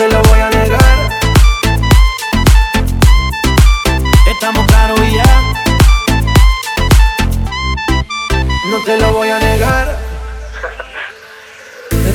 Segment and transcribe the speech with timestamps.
[0.00, 0.98] te lo voy a negar.
[4.32, 5.30] Estamos claros y ya.
[8.70, 9.86] No te lo voy a negar.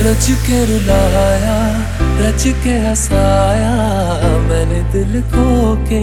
[0.06, 1.56] रच के रुलाया
[2.20, 3.72] रच के हंसाया
[4.48, 5.46] मैंने दिल को
[5.88, 6.02] के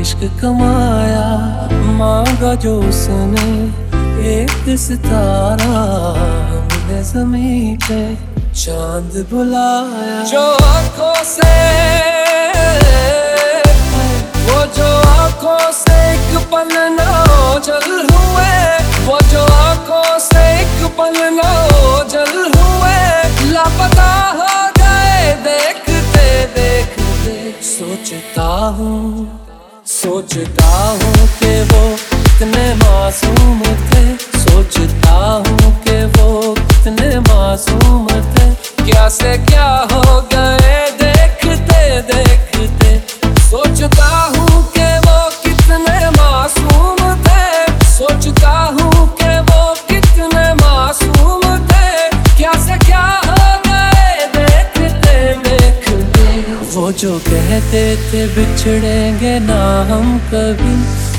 [0.00, 1.26] इश्क कमाया
[2.00, 3.48] मांगा जो उसने
[4.34, 5.72] एक सितारा
[6.50, 11.52] हमने जमीन पे चाँद बुलाया। जो आँखों से
[14.46, 17.10] वो जो आँखों से एक पल ना
[17.66, 18.52] जल हुए।
[19.06, 21.50] वो जो आँखों से एक पल ना
[22.12, 29.28] जल हुए। लापता हो गए देखते देखते। सोचता हूँ
[29.86, 34.04] सोचता हूँ कि वो कितने मासूम थे।
[34.38, 38.39] सोचता हूँ कि वो कितने मासूम थे।
[38.90, 40.78] क्या से क्या हो गए?
[41.00, 42.88] देखते देखते।
[43.40, 47.44] सोचता हूँ कि वो कितने मासूम थे।
[47.90, 54.26] सोचता हूँ कि वो कितने मासूम थे। क्या से क्या हो गए?
[54.36, 55.16] देखते
[55.48, 56.42] देखते।
[56.74, 60.76] वो जो कहते थे, बिछड़ेंगे ना हम कभी।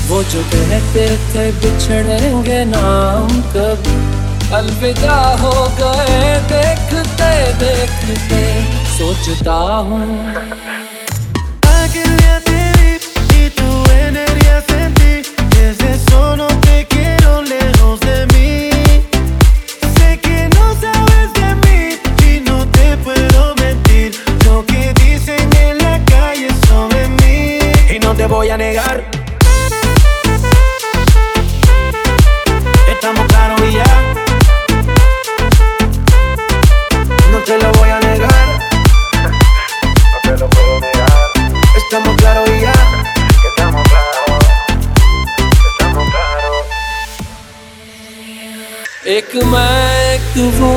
[0.08, 4.11] वो जो कहते थे, बिछड़ेंगे ना हम कभी।
[4.82, 7.30] अलविदा हो गए देखते
[7.62, 8.42] देखते
[8.98, 9.54] सोचता
[9.88, 10.00] हूँ।
[11.92, 12.72] quería tener
[28.44, 29.21] y
[49.06, 50.18] एक मैं
[50.58, 50.68] वो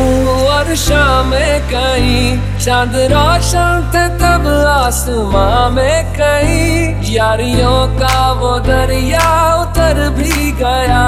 [0.49, 1.31] और शाम
[1.71, 9.27] कहीं। चाँद रोशन थे तब आसमां में कहीं। यारियों का वो दरिया
[9.61, 11.05] उतर भी गया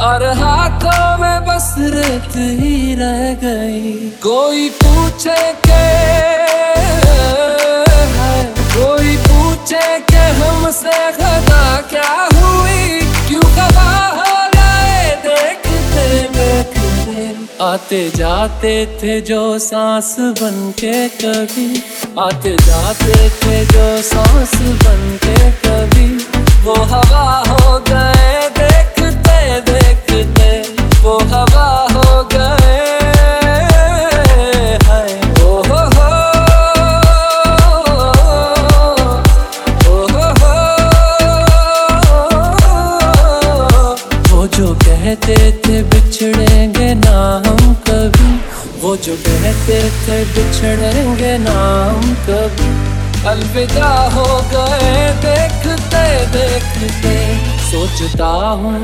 [0.00, 3.92] और हाथों में बस रेत ही रह गई।
[4.22, 5.84] कोई पूछे के
[8.16, 12.23] है, कोई पूछे के हमसे खता क्या
[17.74, 21.82] आते जाते थे जो सांस बन के कभी।
[22.18, 26.53] आते जाते थे जो सांस बन के कभी।
[45.04, 47.16] कहते थे बिछड़ेंगे ना
[47.46, 48.30] हम कभी।
[48.80, 51.56] वो जो कहते थे बिछड़ेंगे ना
[51.88, 52.68] हम कभी।
[53.28, 57.14] अलविदा हो गए देखते देखते,
[57.68, 58.32] सोचता
[58.62, 58.80] हूँ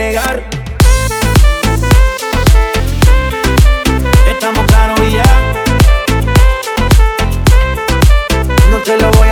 [0.00, 0.42] negar.
[4.32, 5.30] Estamos claros y ya.
[8.70, 9.29] No te lo voy a